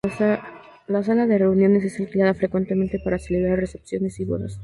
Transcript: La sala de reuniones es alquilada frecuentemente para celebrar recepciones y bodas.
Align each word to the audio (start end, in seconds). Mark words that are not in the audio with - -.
La 0.87 1.03
sala 1.03 1.27
de 1.27 1.37
reuniones 1.37 1.83
es 1.83 1.99
alquilada 1.99 2.33
frecuentemente 2.33 2.97
para 3.03 3.19
celebrar 3.19 3.59
recepciones 3.59 4.19
y 4.19 4.25
bodas. 4.25 4.59